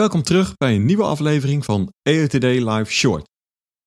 Welkom 0.00 0.22
terug 0.22 0.56
bij 0.56 0.74
een 0.74 0.84
nieuwe 0.84 1.02
aflevering 1.02 1.64
van 1.64 1.92
EOTD 2.02 2.42
Live 2.42 2.84
Short. 2.84 3.28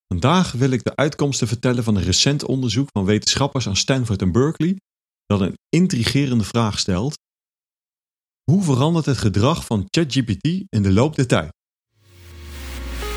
Vandaag 0.07 0.51
wil 0.51 0.69
ik 0.71 0.83
de 0.83 0.95
uitkomsten 0.95 1.47
vertellen 1.47 1.83
van 1.83 1.95
een 1.95 2.03
recent 2.03 2.45
onderzoek 2.45 2.87
van 2.91 3.05
wetenschappers 3.05 3.67
aan 3.67 3.75
Stanford 3.75 4.21
en 4.21 4.31
Berkeley 4.31 4.79
dat 5.25 5.41
een 5.41 5.57
intrigerende 5.69 6.43
vraag 6.43 6.79
stelt. 6.79 7.17
Hoe 8.51 8.63
verandert 8.63 9.05
het 9.05 9.17
gedrag 9.17 9.65
van 9.65 9.87
ChatGPT 9.89 10.47
in 10.69 10.83
de 10.83 10.91
loop 10.91 11.15
der 11.15 11.27
tijd? 11.27 11.51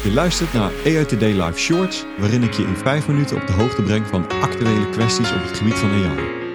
Je 0.03 0.13
luistert 0.15 0.53
naar 0.53 0.73
EOTD 0.85 1.21
Live 1.21 1.59
Shorts, 1.59 2.05
waarin 2.19 2.43
ik 2.43 2.53
je 2.53 2.63
in 2.63 2.77
5 2.77 3.09
minuten 3.09 3.41
op 3.41 3.47
de 3.47 3.53
hoogte 3.53 3.83
breng 3.83 4.07
van 4.07 4.29
actuele 4.29 4.91
kwesties 4.91 5.33
op 5.33 5.43
het 5.43 5.59
gebied 5.59 5.75
van 5.75 5.91
AI. 5.91 6.46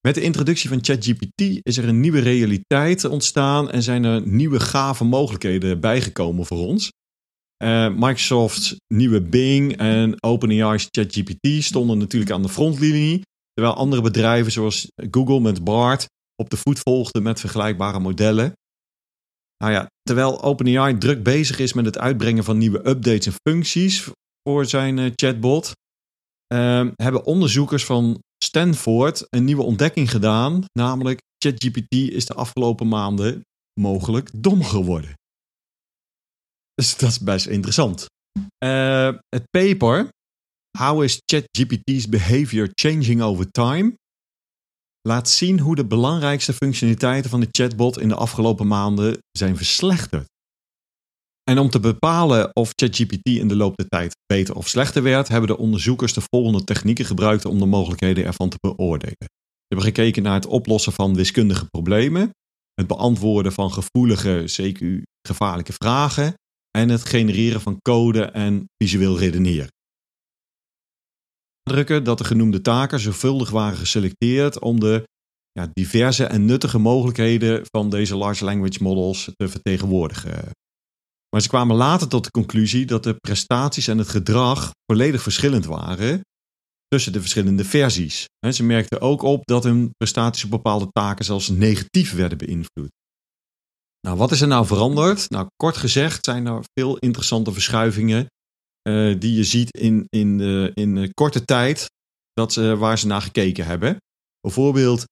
Met 0.00 0.14
de 0.14 0.20
introductie 0.20 0.68
van 0.68 0.84
ChatGPT 0.84 1.60
is 1.62 1.76
er 1.76 1.88
een 1.88 2.00
nieuwe 2.00 2.20
realiteit 2.20 3.04
ontstaan 3.04 3.70
en 3.70 3.82
zijn 3.82 4.04
er 4.04 4.26
nieuwe 4.26 4.60
gave 4.60 5.04
mogelijkheden 5.04 5.80
bijgekomen 5.80 6.46
voor 6.46 6.58
ons. 6.58 6.90
Uh, 7.64 7.88
Microsoft's 7.94 8.76
nieuwe 8.94 9.22
Bing 9.22 9.76
en 9.76 10.22
OpenAI's 10.22 10.88
ChatGPT 10.90 11.64
stonden 11.64 11.98
natuurlijk 11.98 12.32
aan 12.32 12.42
de 12.42 12.48
frontlinie, 12.48 13.22
terwijl 13.52 13.76
andere 13.76 14.02
bedrijven 14.02 14.52
zoals 14.52 14.90
Google 15.10 15.40
met 15.40 15.64
BART 15.64 16.06
op 16.36 16.50
de 16.50 16.56
voet 16.56 16.78
volgden 16.78 17.22
met 17.22 17.40
vergelijkbare 17.40 18.00
modellen. 18.00 18.52
Nou 19.56 19.72
ja, 19.72 19.86
terwijl 20.02 20.42
OpenAI 20.42 20.98
druk 20.98 21.22
bezig 21.22 21.58
is 21.58 21.72
met 21.72 21.84
het 21.84 21.98
uitbrengen 21.98 22.44
van 22.44 22.58
nieuwe 22.58 22.88
updates 22.88 23.26
en 23.26 23.32
functies 23.48 24.10
voor 24.42 24.66
zijn 24.66 24.98
uh, 24.98 25.10
chatbot, 25.14 25.72
uh, 26.54 26.88
hebben 26.94 27.24
onderzoekers 27.24 27.84
van 27.84 28.22
Stanford 28.48 29.26
een 29.30 29.44
nieuwe 29.44 29.62
ontdekking 29.62 30.10
gedaan, 30.10 30.64
namelijk 30.72 31.20
ChatGPT 31.38 31.94
is 31.94 32.26
de 32.26 32.34
afgelopen 32.34 32.88
maanden 32.88 33.40
mogelijk 33.80 34.30
dom 34.34 34.64
geworden. 34.64 35.12
Dus 36.74 36.96
dat 36.96 37.10
is 37.10 37.20
best 37.20 37.46
interessant. 37.46 38.06
Uh, 38.64 39.14
het 39.28 39.44
paper 39.50 40.08
How 40.78 41.02
is 41.02 41.22
ChatGPT's 41.24 42.08
behavior 42.08 42.68
changing 42.74 43.22
over 43.22 43.50
time? 43.50 43.96
laat 45.08 45.28
zien 45.28 45.60
hoe 45.60 45.74
de 45.74 45.86
belangrijkste 45.86 46.52
functionaliteiten 46.52 47.30
van 47.30 47.40
de 47.40 47.48
chatbot 47.50 47.98
in 47.98 48.08
de 48.08 48.14
afgelopen 48.14 48.66
maanden 48.66 49.18
zijn 49.30 49.56
verslechterd. 49.56 50.26
En 51.48 51.58
om 51.58 51.70
te 51.70 51.80
bepalen 51.80 52.50
of 52.56 52.72
ChatGPT 52.74 53.28
in 53.28 53.48
de 53.48 53.56
loop 53.56 53.76
der 53.76 53.88
tijd 53.88 54.16
beter 54.26 54.54
of 54.54 54.68
slechter 54.68 55.02
werd, 55.02 55.28
hebben 55.28 55.48
de 55.48 55.58
onderzoekers 55.58 56.12
de 56.12 56.20
volgende 56.30 56.64
technieken 56.64 57.04
gebruikt 57.04 57.44
om 57.44 57.58
de 57.58 57.66
mogelijkheden 57.66 58.24
ervan 58.24 58.48
te 58.48 58.58
beoordelen. 58.60 59.16
Ze 59.18 59.74
hebben 59.74 59.86
gekeken 59.86 60.22
naar 60.22 60.34
het 60.34 60.46
oplossen 60.46 60.92
van 60.92 61.14
wiskundige 61.14 61.66
problemen, 61.66 62.30
het 62.74 62.86
beantwoorden 62.86 63.52
van 63.52 63.72
gevoelige, 63.72 64.44
CQ 64.46 65.02
gevaarlijke 65.28 65.72
vragen 65.72 66.34
en 66.70 66.88
het 66.88 67.04
genereren 67.04 67.60
van 67.60 67.78
code 67.82 68.22
en 68.22 68.64
visueel 68.76 69.18
redeneren. 69.18 69.72
Drukken 71.62 72.04
dat 72.04 72.18
de 72.18 72.24
genoemde 72.24 72.60
taken 72.60 73.00
zorgvuldig 73.00 73.50
waren 73.50 73.78
geselecteerd 73.78 74.58
om 74.58 74.80
de 74.80 75.08
ja, 75.52 75.70
diverse 75.72 76.24
en 76.24 76.44
nuttige 76.44 76.78
mogelijkheden 76.78 77.66
van 77.70 77.90
deze 77.90 78.16
large 78.16 78.44
language 78.44 78.82
models 78.82 79.30
te 79.34 79.48
vertegenwoordigen. 79.48 80.50
Maar 81.30 81.40
ze 81.40 81.48
kwamen 81.48 81.76
later 81.76 82.08
tot 82.08 82.24
de 82.24 82.30
conclusie 82.30 82.86
dat 82.86 83.02
de 83.02 83.14
prestaties 83.14 83.88
en 83.88 83.98
het 83.98 84.08
gedrag 84.08 84.70
volledig 84.86 85.22
verschillend 85.22 85.64
waren 85.64 86.20
tussen 86.86 87.12
de 87.12 87.20
verschillende 87.20 87.64
versies. 87.64 88.26
ze 88.50 88.64
merkten 88.64 89.00
ook 89.00 89.22
op 89.22 89.46
dat 89.46 89.64
hun 89.64 89.90
prestaties 89.96 90.44
op 90.44 90.50
bepaalde 90.50 90.88
taken 90.92 91.24
zelfs 91.24 91.48
negatief 91.48 92.12
werden 92.14 92.38
beïnvloed. 92.38 92.90
Nou, 94.00 94.16
wat 94.16 94.32
is 94.32 94.40
er 94.40 94.48
nou 94.48 94.66
veranderd? 94.66 95.30
Nou, 95.30 95.46
kort 95.56 95.76
gezegd 95.76 96.24
zijn 96.24 96.46
er 96.46 96.64
veel 96.72 96.96
interessante 96.96 97.52
verschuivingen 97.52 98.26
uh, 98.88 99.20
die 99.20 99.34
je 99.34 99.44
ziet 99.44 99.70
in, 99.70 100.06
in, 100.08 100.38
uh, 100.38 100.70
in 100.74 101.14
korte 101.14 101.44
tijd 101.44 101.86
dat, 102.32 102.54
waar 102.54 102.98
ze 102.98 103.06
naar 103.06 103.22
gekeken 103.22 103.64
hebben. 103.64 103.96
Bijvoorbeeld, 104.40 105.04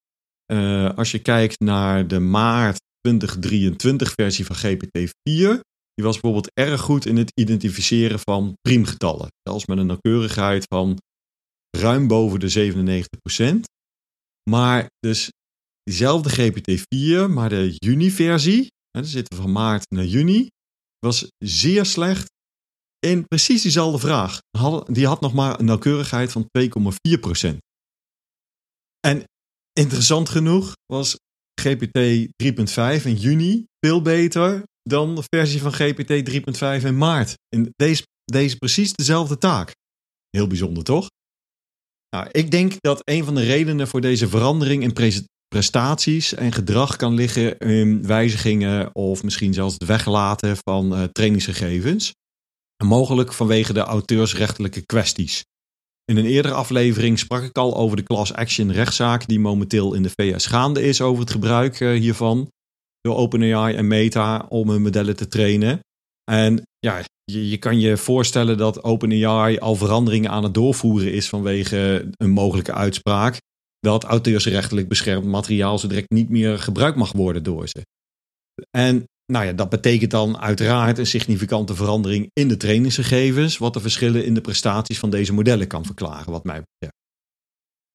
als 0.96 1.10
je 1.10 1.18
kijkt 1.18 1.60
naar 1.60 2.08
de 2.08 2.18
maart 2.18 2.76
2023 3.00 4.12
versie 4.12 4.46
van 4.46 4.56
GPT-4, 4.56 5.60
die 5.96 6.04
was 6.04 6.20
bijvoorbeeld 6.20 6.52
erg 6.54 6.80
goed 6.80 7.06
in 7.06 7.16
het 7.16 7.32
identificeren 7.34 8.18
van 8.18 8.54
priemgetallen. 8.60 9.28
Zelfs 9.42 9.66
met 9.66 9.78
een 9.78 9.86
nauwkeurigheid 9.86 10.64
van 10.68 10.98
ruim 11.70 12.06
boven 12.06 12.40
de 12.40 12.50
97%. 13.60 13.60
Maar 14.50 14.90
dus 14.98 15.30
diezelfde 15.82 16.30
GPT-4, 16.30 17.30
maar 17.32 17.48
de 17.48 17.74
juni-versie, 17.78 18.66
er 18.90 19.04
zitten 19.04 19.36
van 19.36 19.52
maart 19.52 19.90
naar 19.90 20.04
juni, 20.04 20.48
was 20.98 21.26
zeer 21.38 21.84
slecht 21.84 22.30
in 22.98 23.26
precies 23.26 23.62
diezelfde 23.62 23.98
vraag. 23.98 24.38
Die 24.86 25.06
had 25.06 25.20
nog 25.20 25.34
maar 25.34 25.58
een 25.58 25.64
nauwkeurigheid 25.64 26.32
van 26.32 26.48
2,4%. 26.58 27.56
En 29.00 29.24
interessant 29.72 30.28
genoeg 30.28 30.72
was 30.86 31.16
GPT 31.60 31.98
3.5 32.42 33.04
in 33.04 33.14
juni 33.14 33.64
veel 33.80 34.02
beter 34.02 34.62
dan 34.88 35.14
de 35.14 35.22
versie 35.28 35.62
van 35.62 35.72
GPT 35.72 36.30
3.5 36.80 36.84
in 36.84 36.98
maart. 36.98 37.34
In 37.48 37.72
deze, 37.76 38.06
deze 38.24 38.56
precies 38.56 38.92
dezelfde 38.92 39.38
taak. 39.38 39.74
Heel 40.30 40.46
bijzonder, 40.46 40.84
toch? 40.84 41.08
Nou, 42.10 42.28
ik 42.32 42.50
denk 42.50 42.72
dat 42.80 43.00
een 43.04 43.24
van 43.24 43.34
de 43.34 43.42
redenen 43.42 43.88
voor 43.88 44.00
deze 44.00 44.28
verandering 44.28 44.82
in 44.82 45.18
prestaties 45.48 46.34
en 46.34 46.52
gedrag 46.52 46.96
kan 46.96 47.14
liggen 47.14 47.58
in 47.58 48.06
wijzigingen 48.06 48.94
of 48.94 49.22
misschien 49.22 49.54
zelfs 49.54 49.74
het 49.74 49.84
weglaten 49.84 50.56
van 50.56 50.92
uh, 50.92 51.04
trainingsgegevens. 51.04 52.14
mogelijk 52.84 53.32
vanwege 53.32 53.72
de 53.72 53.80
auteursrechtelijke 53.80 54.86
kwesties. 54.86 55.44
In 56.04 56.16
een 56.16 56.26
eerdere 56.26 56.54
aflevering 56.54 57.18
sprak 57.18 57.42
ik 57.42 57.56
al 57.56 57.76
over 57.76 57.96
de 57.96 58.02
class 58.02 58.32
action 58.32 58.72
rechtszaak 58.72 59.26
die 59.26 59.40
momenteel 59.40 59.94
in 59.94 60.02
de 60.02 60.10
VS 60.10 60.46
gaande 60.46 60.82
is 60.82 61.00
over 61.00 61.20
het 61.20 61.30
gebruik 61.30 61.80
uh, 61.80 62.00
hiervan 62.00 62.50
door 63.06 63.16
OpenAI 63.16 63.74
en 63.74 63.86
Meta 63.86 64.46
om 64.48 64.70
hun 64.70 64.82
modellen 64.82 65.16
te 65.16 65.28
trainen. 65.28 65.80
En 66.30 66.62
ja, 66.78 67.02
je, 67.24 67.48
je 67.48 67.56
kan 67.56 67.80
je 67.80 67.96
voorstellen 67.96 68.58
dat 68.58 68.84
OpenAI 68.84 69.58
al 69.58 69.74
veranderingen 69.74 70.30
aan 70.30 70.42
het 70.42 70.54
doorvoeren 70.54 71.12
is 71.12 71.28
vanwege 71.28 72.08
een 72.16 72.30
mogelijke 72.30 72.72
uitspraak 72.72 73.38
dat 73.78 74.04
auteursrechtelijk 74.04 74.88
beschermd 74.88 75.24
materiaal 75.24 75.78
zo 75.78 75.88
direct 75.88 76.10
niet 76.10 76.28
meer 76.28 76.58
gebruikt 76.58 76.96
mag 76.96 77.12
worden 77.12 77.42
door 77.42 77.68
ze. 77.68 77.86
En 78.70 79.04
nou 79.32 79.44
ja, 79.44 79.52
dat 79.52 79.68
betekent 79.68 80.10
dan 80.10 80.38
uiteraard 80.38 80.98
een 80.98 81.06
significante 81.06 81.74
verandering 81.74 82.30
in 82.32 82.48
de 82.48 82.56
trainingsgegevens, 82.56 83.58
wat 83.58 83.74
de 83.74 83.80
verschillen 83.80 84.24
in 84.24 84.34
de 84.34 84.40
prestaties 84.40 84.98
van 84.98 85.10
deze 85.10 85.32
modellen 85.32 85.66
kan 85.66 85.84
verklaren, 85.84 86.32
wat 86.32 86.44
mij 86.44 86.62
betreft. 86.62 87.05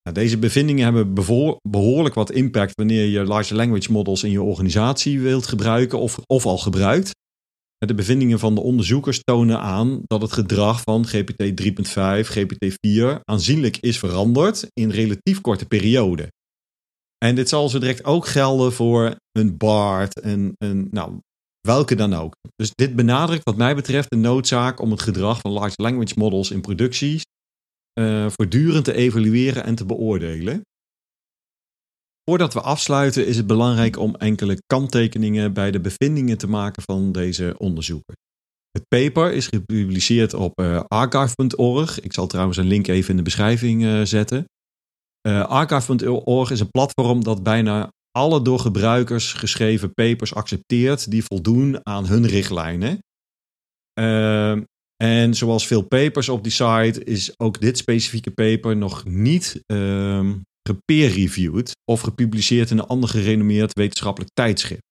Nou, 0.04 0.16
deze 0.16 0.38
bevindingen 0.38 0.84
hebben 0.84 1.14
behoorlijk 1.62 2.16
wat 2.16 2.32
impact 2.32 2.76
wanneer 2.76 3.06
je 3.06 3.24
large 3.24 3.56
language 3.56 3.92
models 3.92 4.24
in 4.24 4.32
je 4.32 4.42
organisatie 4.42 5.20
wilt 5.20 5.48
gebruiken 5.48 6.00
of, 6.00 6.20
of 6.26 6.46
al 6.46 6.58
gebruikt. 6.58 7.12
De 7.78 7.94
bevindingen 7.94 8.40
van 8.40 8.56
de 8.56 8.62
onderzoekers 8.62 9.24
tonen 9.24 9.60
aan 9.60 10.02
dat 10.04 10.22
het 10.22 10.32
gedrag 10.32 10.82
van 10.82 11.08
GPT 11.08 11.62
3.5, 11.62 12.28
GPT 12.28 12.76
4 12.82 13.20
aanzienlijk 13.24 13.78
is 13.78 14.00
veranderd 14.00 14.68
in 14.74 14.90
relatief 14.90 15.42
korte 15.42 15.66
periode. 15.66 16.32
En 17.18 17.36
dit 17.36 17.50
zal 17.50 17.70
zo 17.70 17.80
direct 17.80 18.04
ook 18.04 18.28
gelden 18.28 18.74
voor 18.74 19.16
een 19.32 19.58
BART 19.58 20.20
en 20.20 20.54
een, 20.58 20.88
nou, 20.92 21.20
welke 21.62 21.96
dan 21.96 22.14
ook. 22.14 22.36
Dus 22.56 22.72
dit 22.76 22.96
benadrukt 22.96 23.44
wat 23.44 23.58
mij 23.58 23.76
betreft 23.76 24.10
de 24.10 24.16
noodzaak 24.16 24.80
om 24.80 24.92
het 24.92 25.02
gedrag 25.02 25.40
van 25.40 25.52
large 25.52 25.82
language 25.82 26.14
models 26.18 26.52
in 26.52 26.62
producties 26.62 27.24
uh, 28.00 28.30
voortdurend 28.30 28.86
te 28.86 28.94
evalueren 28.94 29.64
en 29.64 29.76
te 29.76 29.86
beoordelen. 29.86 30.62
Voordat 32.30 32.54
we 32.54 32.62
afsluiten 32.62 33.28
is 33.28 33.38
het 33.38 33.48
belangrijk 33.48 33.98
om 33.98 34.16
enkele 34.16 34.58
kanttekeningen 34.66 35.54
bij 35.54 35.72
de 35.72 35.80
bevindingen 35.80 36.38
te 36.38 36.48
maken 36.48 36.84
van 36.84 37.12
deze 37.12 37.56
onderzoeken. 37.58 38.16
Het 38.72 38.88
paper 38.88 39.34
is 39.34 39.48
gepubliceerd 39.48 40.34
op 40.34 40.60
uh, 40.60 40.84
archive.org. 40.88 42.00
Ik 42.00 42.14
zal 42.14 42.28
trouwens 42.28 42.58
een 42.58 42.68
link 42.68 42.88
even 42.88 43.10
in 43.10 43.18
de 43.18 43.22
beschrijving 43.22 43.84
uh, 43.84 44.02
zetten. 44.02 44.46
Uh, 45.28 45.46
archive.org 45.46 46.52
is 46.52 46.60
een 46.60 46.72
platform 46.72 47.24
dat 47.24 47.44
bijna 47.44 47.92
alle 48.12 48.42
door 48.42 48.60
gebruikers 48.60 49.34
geschreven 49.34 49.94
papers 49.94 50.34
accepteert 50.34 51.12
die 51.12 51.24
voldoen 51.24 51.80
aan 51.84 52.06
hun 52.06 52.28
richtlijnen. 52.28 53.00
Uh, 54.00 54.58
en 55.02 55.34
zoals 55.34 55.68
veel 55.68 55.82
papers 55.82 56.30
op 56.30 56.44
die 56.44 56.52
site 56.52 57.04
is 57.04 57.40
ook 57.40 57.62
dit 57.62 57.78
specifieke 57.78 58.32
paper 58.32 58.78
nog 58.78 59.06
niet 59.06 59.64
um, 59.66 60.42
gepeer-reviewed 60.70 61.72
of 61.92 62.02
gepubliceerd 62.02 62.70
in 62.70 62.78
een 62.78 62.88
ander 62.88 63.10
gerenommeerd 63.10 63.74
wetenschappelijk 63.74 64.32
tijdschrift. 64.34 64.82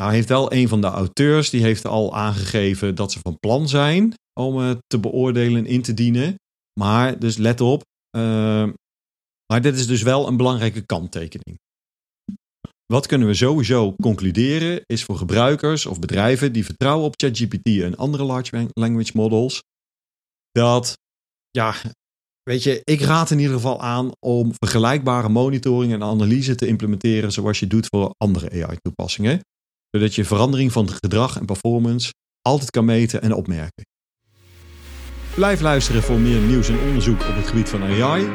Nou 0.00 0.12
heeft 0.12 0.28
wel 0.28 0.52
een 0.52 0.68
van 0.68 0.80
de 0.80 0.86
auteurs, 0.86 1.50
die 1.50 1.62
heeft 1.62 1.86
al 1.86 2.14
aangegeven 2.14 2.94
dat 2.94 3.12
ze 3.12 3.18
van 3.22 3.38
plan 3.38 3.68
zijn 3.68 4.14
om 4.40 4.56
het 4.56 4.78
te 4.86 4.98
beoordelen 4.98 5.58
en 5.58 5.66
in 5.66 5.82
te 5.82 5.94
dienen. 5.94 6.34
Maar, 6.80 7.18
dus 7.18 7.36
let 7.36 7.60
op, 7.60 7.82
uh, 8.16 8.68
maar 9.52 9.62
dit 9.62 9.76
is 9.76 9.86
dus 9.86 10.02
wel 10.02 10.26
een 10.26 10.36
belangrijke 10.36 10.86
kanttekening. 10.86 11.58
Wat 12.86 13.06
kunnen 13.06 13.28
we 13.28 13.34
sowieso 13.34 13.94
concluderen 14.02 14.80
is 14.86 15.04
voor 15.04 15.16
gebruikers 15.16 15.86
of 15.86 15.98
bedrijven 15.98 16.52
die 16.52 16.64
vertrouwen 16.64 17.06
op 17.06 17.14
ChatGPT 17.16 17.80
en 17.82 17.96
andere 17.96 18.24
large 18.24 18.68
language 18.72 19.10
models, 19.14 19.62
dat, 20.52 20.98
ja, 21.50 21.74
weet 22.42 22.62
je, 22.62 22.80
ik 22.84 23.00
raad 23.00 23.30
in 23.30 23.38
ieder 23.38 23.54
geval 23.54 23.80
aan 23.80 24.10
om 24.20 24.52
vergelijkbare 24.58 25.28
monitoring 25.28 25.92
en 25.92 26.02
analyse 26.02 26.54
te 26.54 26.66
implementeren 26.66 27.32
zoals 27.32 27.58
je 27.60 27.66
doet 27.66 27.86
voor 27.86 28.14
andere 28.16 28.64
AI-toepassingen, 28.64 29.40
zodat 29.90 30.14
je 30.14 30.24
verandering 30.24 30.72
van 30.72 30.88
gedrag 30.88 31.38
en 31.38 31.46
performance 31.46 32.12
altijd 32.42 32.70
kan 32.70 32.84
meten 32.84 33.22
en 33.22 33.34
opmerken. 33.34 33.84
Blijf 35.34 35.60
luisteren 35.60 36.02
voor 36.02 36.18
meer 36.18 36.40
nieuws 36.40 36.68
en 36.68 36.78
onderzoek 36.78 37.20
op 37.20 37.34
het 37.34 37.46
gebied 37.46 37.68
van 37.68 37.82
AI. 37.82 38.28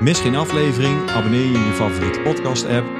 Mis 0.00 0.20
geen 0.20 0.34
aflevering, 0.34 1.10
abonneer 1.10 1.44
je 1.44 1.58
in 1.58 1.66
je 1.66 1.72
favoriete 1.72 2.20
podcast-app. 2.20 2.99